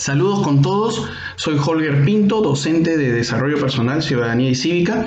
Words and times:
Saludos 0.00 0.40
con 0.40 0.62
todos, 0.62 1.10
soy 1.36 1.58
Holger 1.62 2.06
Pinto, 2.06 2.40
docente 2.40 2.96
de 2.96 3.12
Desarrollo 3.12 3.60
Personal, 3.60 4.02
Ciudadanía 4.02 4.48
y 4.48 4.54
Cívica 4.54 5.04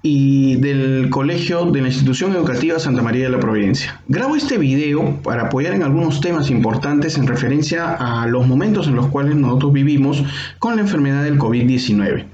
y 0.00 0.54
del 0.60 1.10
Colegio 1.10 1.64
de 1.72 1.80
la 1.80 1.88
Institución 1.88 2.30
Educativa 2.30 2.78
Santa 2.78 3.02
María 3.02 3.24
de 3.24 3.30
la 3.30 3.40
Providencia. 3.40 4.00
Grabo 4.06 4.36
este 4.36 4.58
video 4.58 5.20
para 5.24 5.46
apoyar 5.46 5.74
en 5.74 5.82
algunos 5.82 6.20
temas 6.20 6.50
importantes 6.50 7.18
en 7.18 7.26
referencia 7.26 7.96
a 7.98 8.28
los 8.28 8.46
momentos 8.46 8.86
en 8.86 8.94
los 8.94 9.08
cuales 9.08 9.34
nosotros 9.34 9.72
vivimos 9.72 10.22
con 10.60 10.76
la 10.76 10.82
enfermedad 10.82 11.24
del 11.24 11.36
COVID-19. 11.36 12.26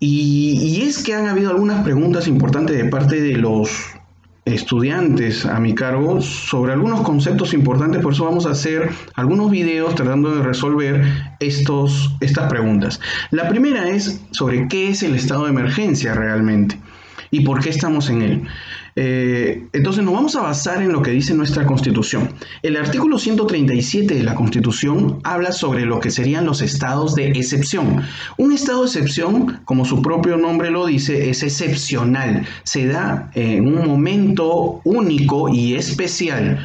Y, 0.00 0.82
es 0.82 1.00
que 1.04 1.14
han 1.14 1.28
habido 1.28 1.50
algunas 1.50 1.84
preguntas 1.84 2.26
importantes 2.26 2.76
de 2.76 2.86
parte 2.86 3.20
de 3.20 3.36
los 3.36 3.70
estudiantes 4.46 5.44
a 5.44 5.58
mi 5.58 5.74
cargo 5.74 6.22
sobre 6.22 6.72
algunos 6.72 7.00
conceptos 7.00 7.52
importantes, 7.52 8.00
por 8.00 8.12
eso 8.12 8.24
vamos 8.24 8.46
a 8.46 8.52
hacer 8.52 8.90
algunos 9.14 9.50
videos 9.50 9.94
tratando 9.96 10.34
de 10.36 10.42
resolver 10.42 11.02
estos, 11.40 12.14
estas 12.20 12.48
preguntas. 12.48 13.00
La 13.32 13.48
primera 13.48 13.88
es 13.88 14.22
sobre 14.30 14.68
qué 14.68 14.90
es 14.90 15.02
el 15.02 15.16
estado 15.16 15.44
de 15.44 15.50
emergencia 15.50 16.14
realmente 16.14 16.78
y 17.30 17.40
por 17.40 17.60
qué 17.60 17.70
estamos 17.70 18.10
en 18.10 18.22
él. 18.22 18.42
Eh, 18.98 19.62
entonces 19.74 20.02
nos 20.02 20.14
vamos 20.14 20.36
a 20.36 20.40
basar 20.40 20.82
en 20.82 20.90
lo 20.90 21.02
que 21.02 21.10
dice 21.10 21.34
nuestra 21.34 21.66
Constitución. 21.66 22.30
El 22.62 22.76
artículo 22.76 23.18
137 23.18 24.14
de 24.14 24.22
la 24.22 24.34
Constitución 24.34 25.20
habla 25.22 25.52
sobre 25.52 25.84
lo 25.84 26.00
que 26.00 26.10
serían 26.10 26.46
los 26.46 26.62
estados 26.62 27.14
de 27.14 27.28
excepción. 27.28 28.02
Un 28.38 28.52
estado 28.52 28.80
de 28.80 28.86
excepción, 28.86 29.60
como 29.66 29.84
su 29.84 30.00
propio 30.00 30.38
nombre 30.38 30.70
lo 30.70 30.86
dice, 30.86 31.28
es 31.28 31.42
excepcional. 31.42 32.46
Se 32.64 32.86
da 32.86 33.30
en 33.34 33.66
un 33.66 33.86
momento 33.86 34.80
único 34.84 35.50
y 35.50 35.74
especial. 35.74 36.64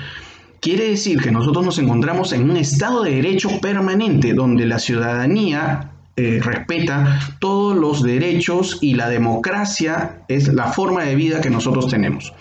Quiere 0.61 0.89
decir 0.89 1.19
que 1.19 1.31
nosotros 1.31 1.65
nos 1.65 1.79
encontramos 1.79 2.31
en 2.33 2.49
un 2.49 2.55
estado 2.55 3.03
de 3.03 3.15
derecho 3.15 3.49
permanente 3.59 4.33
donde 4.33 4.67
la 4.67 4.79
ciudadanía 4.79 5.90
eh, 6.17 6.39
respeta 6.43 7.19
todos 7.39 7.75
los 7.75 8.03
derechos 8.03 8.79
y 8.81 8.95
la 8.95 9.09
democracia 9.09 10.23
es 10.27 10.47
la 10.49 10.73
forma 10.73 11.03
de 11.03 11.15
vida 11.15 11.41
que 11.41 11.49
nosotros 11.49 11.87
tenemos. 11.87 12.33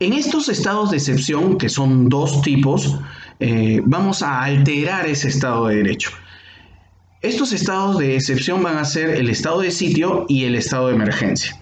En 0.00 0.14
estos 0.14 0.48
estados 0.48 0.90
de 0.90 0.96
excepción, 0.96 1.58
que 1.58 1.68
son 1.68 2.08
dos 2.08 2.42
tipos, 2.42 2.98
eh, 3.38 3.80
vamos 3.84 4.22
a 4.22 4.42
alterar 4.42 5.06
ese 5.06 5.28
estado 5.28 5.68
de 5.68 5.76
derecho. 5.76 6.10
Estos 7.20 7.52
estados 7.52 7.98
de 7.98 8.16
excepción 8.16 8.64
van 8.64 8.78
a 8.78 8.84
ser 8.84 9.10
el 9.10 9.30
estado 9.30 9.60
de 9.60 9.70
sitio 9.70 10.26
y 10.28 10.44
el 10.44 10.56
estado 10.56 10.88
de 10.88 10.96
emergencia. 10.96 11.56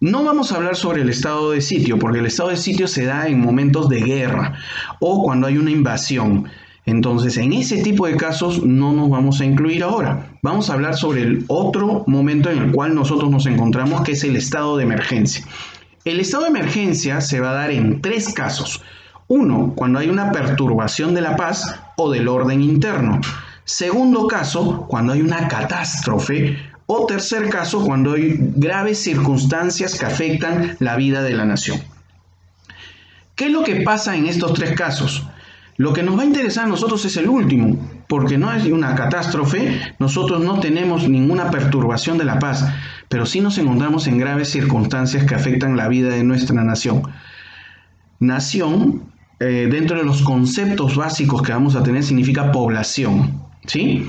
No 0.00 0.22
vamos 0.22 0.52
a 0.52 0.56
hablar 0.56 0.76
sobre 0.76 1.00
el 1.00 1.08
estado 1.08 1.52
de 1.52 1.62
sitio, 1.62 1.98
porque 1.98 2.18
el 2.18 2.26
estado 2.26 2.50
de 2.50 2.56
sitio 2.56 2.88
se 2.88 3.04
da 3.04 3.28
en 3.28 3.40
momentos 3.40 3.88
de 3.88 4.00
guerra 4.00 4.58
o 5.00 5.22
cuando 5.22 5.46
hay 5.46 5.56
una 5.56 5.70
invasión. 5.70 6.48
Entonces, 6.84 7.36
en 7.36 7.52
ese 7.52 7.82
tipo 7.82 8.06
de 8.06 8.16
casos 8.16 8.64
no 8.64 8.92
nos 8.92 9.08
vamos 9.08 9.40
a 9.40 9.44
incluir 9.44 9.84
ahora. 9.84 10.30
Vamos 10.42 10.68
a 10.68 10.74
hablar 10.74 10.96
sobre 10.96 11.22
el 11.22 11.44
otro 11.46 12.04
momento 12.08 12.50
en 12.50 12.58
el 12.58 12.72
cual 12.72 12.94
nosotros 12.94 13.30
nos 13.30 13.46
encontramos, 13.46 14.02
que 14.02 14.12
es 14.12 14.24
el 14.24 14.36
estado 14.36 14.76
de 14.76 14.84
emergencia. 14.84 15.44
El 16.04 16.18
estado 16.18 16.44
de 16.44 16.50
emergencia 16.50 17.20
se 17.20 17.38
va 17.38 17.50
a 17.50 17.54
dar 17.54 17.70
en 17.70 18.00
tres 18.00 18.32
casos. 18.32 18.82
Uno, 19.28 19.72
cuando 19.76 20.00
hay 20.00 20.08
una 20.08 20.32
perturbación 20.32 21.14
de 21.14 21.20
la 21.20 21.36
paz 21.36 21.80
o 21.96 22.10
del 22.10 22.26
orden 22.26 22.60
interno. 22.60 23.20
Segundo 23.64 24.26
caso, 24.26 24.86
cuando 24.88 25.12
hay 25.12 25.22
una 25.22 25.46
catástrofe. 25.46 26.58
O 26.86 27.06
tercer 27.06 27.48
caso, 27.48 27.84
cuando 27.84 28.14
hay 28.14 28.34
graves 28.36 28.98
circunstancias 28.98 29.98
que 29.98 30.04
afectan 30.04 30.76
la 30.80 30.96
vida 30.96 31.22
de 31.22 31.34
la 31.34 31.44
nación. 31.44 31.80
¿Qué 33.36 33.46
es 33.46 33.52
lo 33.52 33.62
que 33.62 33.76
pasa 33.82 34.16
en 34.16 34.26
estos 34.26 34.52
tres 34.54 34.72
casos? 34.72 35.24
Lo 35.76 35.92
que 35.92 36.02
nos 36.02 36.18
va 36.18 36.22
a 36.22 36.26
interesar 36.26 36.66
a 36.66 36.68
nosotros 36.68 37.04
es 37.04 37.16
el 37.16 37.28
último, 37.28 37.78
porque 38.06 38.36
no 38.36 38.52
es 38.52 38.64
una 38.66 38.94
catástrofe, 38.94 39.80
nosotros 39.98 40.44
no 40.44 40.60
tenemos 40.60 41.08
ninguna 41.08 41.50
perturbación 41.50 42.18
de 42.18 42.24
la 42.24 42.38
paz, 42.38 42.66
pero 43.08 43.24
sí 43.24 43.40
nos 43.40 43.56
encontramos 43.56 44.06
en 44.06 44.18
graves 44.18 44.50
circunstancias 44.50 45.24
que 45.24 45.34
afectan 45.34 45.76
la 45.76 45.88
vida 45.88 46.10
de 46.10 46.24
nuestra 46.24 46.62
nación. 46.62 47.02
Nación, 48.20 49.04
eh, 49.40 49.68
dentro 49.70 49.98
de 49.98 50.04
los 50.04 50.22
conceptos 50.22 50.96
básicos 50.96 51.42
que 51.42 51.52
vamos 51.52 51.74
a 51.74 51.82
tener, 51.82 52.04
significa 52.04 52.52
población, 52.52 53.42
¿sí? 53.66 54.06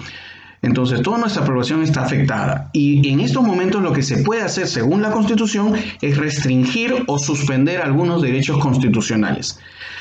Entonces, 0.64 1.02
toda 1.02 1.18
nuestra 1.18 1.44
población 1.44 1.84
está 1.84 2.04
afectada. 2.04 2.70
Y 2.72 3.10
en 3.10 3.20
estos 3.20 3.44
momentos 3.44 3.84
lo 3.84 3.92
que 3.92 4.02
se 4.02 4.24
puede 4.24 4.42
hacer, 4.42 4.66
según 4.66 5.02
la 5.02 5.12
Constitución, 5.12 5.74
es 6.02 6.18
restringir 6.18 7.04
o 7.08 7.20
suspender 7.20 7.82
algunos 7.82 8.22
derechos 8.22 8.60
constitucionales. 8.60 9.60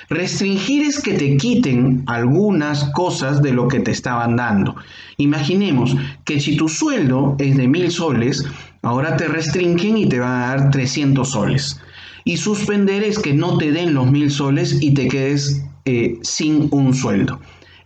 Restringir 0.08 0.84
es 0.84 1.02
que 1.02 1.14
te 1.14 1.36
quiten 1.36 2.04
algunas 2.06 2.84
cosas 2.92 3.42
de 3.42 3.52
lo 3.52 3.66
que 3.66 3.80
te 3.80 3.90
estaban 3.90 4.36
dando. 4.36 4.76
Imaginemos 5.16 5.96
que 6.24 6.38
si 6.38 6.56
tu 6.56 6.68
sueldo 6.68 7.34
es 7.40 7.56
de 7.56 7.66
mil 7.66 7.90
soles, 7.90 8.44
ahora 8.82 9.16
te 9.16 9.26
restringen 9.26 9.96
y 9.96 10.08
te 10.08 10.20
van 10.20 10.42
a 10.42 10.46
dar 10.48 10.70
300 10.70 11.28
soles. 11.28 11.80
Y 12.24 12.36
suspender 12.36 13.02
es 13.02 13.18
que 13.18 13.34
no 13.34 13.58
te 13.58 13.72
den 13.72 13.94
los 13.94 14.08
mil 14.12 14.30
soles 14.30 14.80
y 14.80 14.94
te 14.94 15.08
quedes 15.08 15.64
eh, 15.86 16.18
sin 16.22 16.68
un 16.70 16.94
sueldo. 16.94 17.40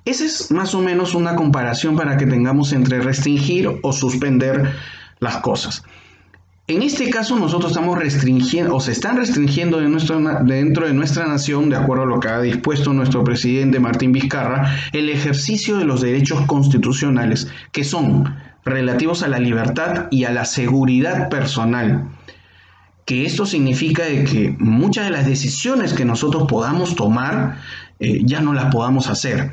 Esa 0.07 0.25
es 0.25 0.53
más 0.53 0.73
o 0.77 0.81
menos 0.81 1.17
una 1.17 1.35
comparación 1.35 1.97
para 1.97 2.17
que 2.17 2.27
tengamos 2.27 2.73
entre 2.73 3.01
restringir 3.01 3.69
o 3.83 3.93
suspender 3.93 4.73
las 5.19 5.39
cosas. 5.39 5.83
En 6.69 6.83
este 6.83 7.11
caso 7.11 7.37
nosotros 7.37 7.73
estamos 7.73 7.99
restringiendo 7.99 8.77
o 8.77 8.81
se 8.81 8.93
están 8.93 9.17
restringiendo 9.17 9.81
dentro 9.81 10.87
de 10.87 10.95
nuestra 10.95 11.27
nación, 11.27 11.71
de 11.71 11.77
acuerdo 11.77 12.05
a 12.05 12.07
lo 12.07 12.21
que 12.21 12.29
ha 12.29 12.41
dispuesto 12.41 12.93
nuestro 12.93 13.25
presidente 13.25 13.81
Martín 13.81 14.13
Vizcarra, 14.13 14.77
el 14.93 15.09
ejercicio 15.09 15.77
de 15.77 15.85
los 15.85 16.03
derechos 16.03 16.41
constitucionales 16.47 17.49
que 17.73 17.83
son 17.83 18.33
relativos 18.65 19.25
a 19.25 19.29
la 19.29 19.41
libertad 19.41 20.07
y 20.13 20.23
a 20.23 20.31
la 20.31 20.45
seguridad 20.45 21.29
personal. 21.31 22.11
Que 23.05 23.25
esto 23.25 23.45
significa 23.45 24.05
que 24.05 24.55
muchas 24.61 25.07
de 25.07 25.11
las 25.11 25.27
decisiones 25.27 25.95
que 25.95 26.05
nosotros 26.05 26.45
podamos 26.49 26.95
tomar 26.95 27.59
eh, 27.99 28.21
ya 28.25 28.41
no 28.41 28.53
las 28.53 28.73
podamos 28.73 29.09
hacer. 29.09 29.51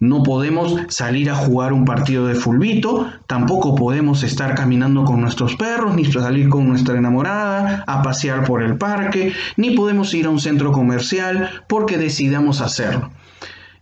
No 0.00 0.22
podemos 0.22 0.76
salir 0.88 1.28
a 1.28 1.34
jugar 1.34 1.74
un 1.74 1.84
partido 1.84 2.26
de 2.26 2.34
fulbito, 2.34 3.12
tampoco 3.26 3.74
podemos 3.74 4.22
estar 4.22 4.54
caminando 4.54 5.04
con 5.04 5.20
nuestros 5.20 5.56
perros, 5.56 5.94
ni 5.94 6.06
salir 6.06 6.48
con 6.48 6.66
nuestra 6.66 6.96
enamorada 6.96 7.84
a 7.86 8.02
pasear 8.02 8.44
por 8.44 8.62
el 8.62 8.78
parque, 8.78 9.34
ni 9.58 9.72
podemos 9.72 10.14
ir 10.14 10.24
a 10.24 10.30
un 10.30 10.40
centro 10.40 10.72
comercial 10.72 11.50
porque 11.68 11.98
decidamos 11.98 12.62
hacerlo. 12.62 13.10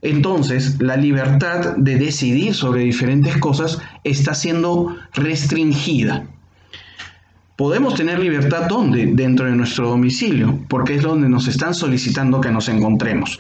Entonces, 0.03 0.83
la 0.83 0.97
libertad 0.97 1.77
de 1.77 1.97
decidir 1.97 2.53
sobre 2.53 2.83
diferentes 2.83 3.37
cosas 3.37 3.79
está 4.03 4.35
siendo 4.35 4.97
restringida. 5.13 6.27
Podemos 7.55 7.95
tener 7.95 8.19
libertad 8.19 8.67
¿dónde? 8.69 9.07
Dentro 9.07 9.47
de 9.47 9.57
nuestro 9.57 9.89
domicilio, 9.89 10.59
porque 10.69 10.97
es 10.97 11.03
donde 11.03 11.29
nos 11.29 11.47
están 11.47 11.75
solicitando 11.75 12.41
que 12.41 12.51
nos 12.51 12.69
encontremos. 12.69 13.39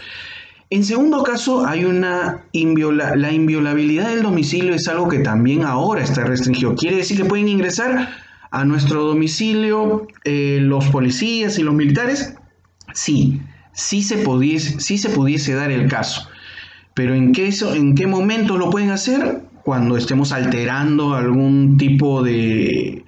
En 0.70 0.84
segundo 0.84 1.22
caso, 1.22 1.66
hay 1.66 1.84
una 1.84 2.44
la 2.52 3.32
inviolabilidad 3.32 4.10
del 4.10 4.22
domicilio 4.22 4.74
es 4.74 4.86
algo 4.86 5.08
que 5.08 5.20
también 5.20 5.62
ahora 5.62 6.02
está 6.02 6.24
restringido. 6.24 6.74
Quiere 6.74 6.96
decir 6.96 7.16
que 7.16 7.24
pueden 7.24 7.48
ingresar 7.48 8.10
a 8.50 8.64
nuestro 8.64 9.04
domicilio 9.04 10.06
eh, 10.24 10.58
los 10.60 10.86
policías 10.88 11.58
y 11.58 11.62
los 11.62 11.74
militares. 11.74 12.34
Sí, 12.92 13.40
sí 13.72 14.02
se, 14.02 14.18
pudiese, 14.18 15.54
dar 15.54 15.70
el 15.70 15.88
caso. 15.88 16.28
Pero 16.92 17.14
¿en 17.14 17.32
qué, 17.32 17.50
¿en 17.74 17.94
qué 17.94 18.06
momento 18.06 18.58
lo 18.58 18.68
pueden 18.68 18.90
hacer? 18.90 19.42
Cuando 19.64 19.96
estemos 19.96 20.32
alterando 20.32 21.14
algún 21.14 21.78
tipo 21.78 22.22
de, 22.22 23.04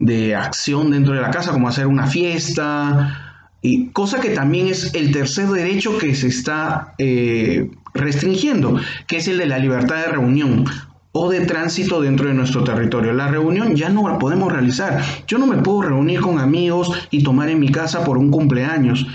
de 0.00 0.34
acción 0.34 0.90
dentro 0.90 1.14
de 1.14 1.20
la 1.20 1.30
casa, 1.30 1.52
como 1.52 1.68
hacer 1.68 1.86
una 1.86 2.06
fiesta, 2.08 3.27
y 3.60 3.88
cosa 3.88 4.20
que 4.20 4.30
también 4.30 4.68
es 4.68 4.94
el 4.94 5.12
tercer 5.12 5.48
derecho 5.48 5.98
que 5.98 6.14
se 6.14 6.28
está 6.28 6.94
eh, 6.98 7.70
restringiendo, 7.94 8.78
que 9.06 9.16
es 9.16 9.28
el 9.28 9.38
de 9.38 9.46
la 9.46 9.58
libertad 9.58 9.96
de 9.96 10.12
reunión 10.12 10.64
o 11.12 11.30
de 11.30 11.40
tránsito 11.40 12.00
dentro 12.00 12.28
de 12.28 12.34
nuestro 12.34 12.62
territorio. 12.62 13.12
La 13.12 13.28
reunión 13.28 13.74
ya 13.74 13.88
no 13.88 14.08
la 14.08 14.18
podemos 14.18 14.52
realizar. 14.52 15.02
Yo 15.26 15.38
no 15.38 15.46
me 15.46 15.56
puedo 15.56 15.82
reunir 15.82 16.20
con 16.20 16.38
amigos 16.38 16.92
y 17.10 17.24
tomar 17.24 17.48
en 17.48 17.58
mi 17.58 17.70
casa 17.70 18.04
por 18.04 18.18
un 18.18 18.30
cumpleaños. 18.30 19.06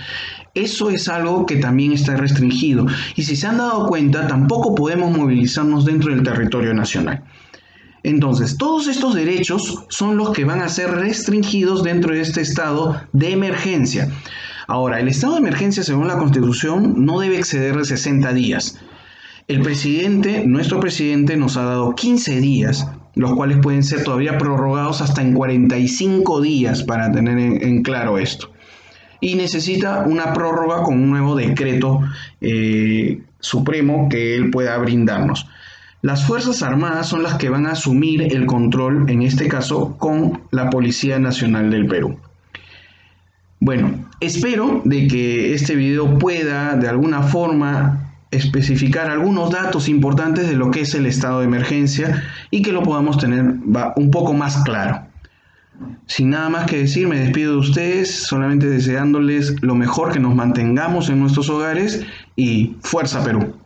Eso 0.53 0.89
es 0.89 1.07
algo 1.07 1.45
que 1.45 1.55
también 1.55 1.93
está 1.93 2.15
restringido. 2.15 2.85
Y 3.15 3.23
si 3.23 3.35
se 3.35 3.47
han 3.47 3.57
dado 3.57 3.87
cuenta, 3.87 4.27
tampoco 4.27 4.75
podemos 4.75 5.15
movilizarnos 5.15 5.85
dentro 5.85 6.13
del 6.13 6.23
territorio 6.23 6.73
nacional. 6.73 7.23
Entonces, 8.03 8.57
todos 8.57 8.87
estos 8.87 9.15
derechos 9.15 9.85
son 9.87 10.17
los 10.17 10.31
que 10.31 10.43
van 10.43 10.61
a 10.61 10.67
ser 10.67 10.91
restringidos 10.91 11.83
dentro 11.83 12.13
de 12.13 12.21
este 12.21 12.41
estado 12.41 13.01
de 13.13 13.31
emergencia. 13.31 14.09
Ahora, 14.67 14.99
el 14.99 15.07
estado 15.07 15.33
de 15.33 15.39
emergencia, 15.39 15.83
según 15.83 16.07
la 16.07 16.17
Constitución, 16.17 17.05
no 17.05 17.19
debe 17.19 17.37
exceder 17.37 17.77
de 17.77 17.85
60 17.85 18.33
días. 18.33 18.79
El 19.47 19.61
presidente, 19.61 20.45
nuestro 20.45 20.79
presidente, 20.79 21.37
nos 21.37 21.57
ha 21.57 21.63
dado 21.63 21.95
15 21.95 22.39
días, 22.39 22.87
los 23.15 23.33
cuales 23.35 23.57
pueden 23.61 23.83
ser 23.83 24.03
todavía 24.03 24.37
prorrogados 24.37 25.01
hasta 25.01 25.21
en 25.21 25.33
45 25.33 26.41
días 26.41 26.83
para 26.83 27.11
tener 27.11 27.37
en, 27.37 27.83
claro 27.83 28.17
esto. 28.17 28.51
Y 29.21 29.35
necesita 29.35 30.03
una 30.05 30.33
prórroga 30.33 30.83
con 30.83 30.95
un 30.95 31.09
nuevo 31.09 31.35
decreto 31.35 32.01
eh, 32.41 33.21
supremo 33.39 34.09
que 34.09 34.35
él 34.35 34.49
pueda 34.49 34.77
brindarnos. 34.77 35.47
Las 36.03 36.25
Fuerzas 36.25 36.61
Armadas 36.63 37.07
son 37.07 37.23
las 37.23 37.35
que 37.35 37.47
van 37.47 37.65
a 37.65 37.71
asumir 37.71 38.23
el 38.23 38.45
control, 38.45 39.09
en 39.09 39.21
este 39.21 39.47
caso, 39.47 39.95
con 39.97 40.41
la 40.51 40.69
Policía 40.69 41.17
Nacional 41.17 41.71
del 41.71 41.87
Perú. 41.87 42.19
Bueno, 43.61 44.09
espero 44.19 44.81
de 44.83 45.07
que 45.07 45.53
este 45.53 45.75
video 45.77 46.19
pueda 46.19 46.75
de 46.75 46.89
alguna 46.89 47.23
forma 47.23 48.17
especificar 48.31 49.09
algunos 49.09 49.49
datos 49.51 49.87
importantes 49.87 50.49
de 50.49 50.57
lo 50.57 50.71
que 50.71 50.81
es 50.81 50.93
el 50.93 51.05
estado 51.05 51.39
de 51.39 51.45
emergencia 51.45 52.21
y 52.51 52.63
que 52.63 52.73
lo 52.73 52.83
podamos 52.83 53.17
tener 53.17 53.41
un 53.95 54.11
poco 54.11 54.33
más 54.33 54.57
claro. 54.63 55.05
Sin 56.07 56.31
nada 56.31 56.49
más 56.49 56.65
que 56.65 56.79
decir, 56.79 57.07
me 57.07 57.17
despido 57.17 57.53
de 57.53 57.59
ustedes, 57.59 58.13
solamente 58.13 58.67
deseándoles 58.67 59.55
lo 59.61 59.75
mejor, 59.75 60.11
que 60.11 60.19
nos 60.19 60.35
mantengamos 60.35 61.07
en 61.07 61.21
nuestros 61.21 61.49
hogares 61.49 62.05
y 62.35 62.75
fuerza 62.81 63.23
Perú. 63.23 63.62